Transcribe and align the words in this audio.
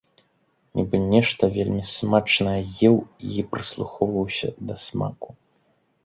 Нібы 0.77 0.97
нешта 1.13 1.43
вельмі 1.57 1.83
смачнае 1.95 2.61
еў 2.89 2.97
і 3.35 3.45
прыслухоўваўся 3.51 4.49
да 4.71 4.79
смаку. 4.85 5.29